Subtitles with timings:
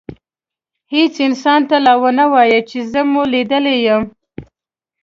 [0.93, 4.03] هیڅ انسان ته لا ونه وایئ چي زه مو لیدلی یم.